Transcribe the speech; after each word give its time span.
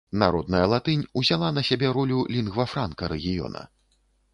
Народная 0.19 0.63
латынь 0.71 1.05
узяла 1.19 1.49
на 1.59 1.63
сябе 1.69 1.93
ролю 2.01 2.25
лінгва 2.37 2.69
франка 2.75 3.03
рэгіёна. 3.17 3.69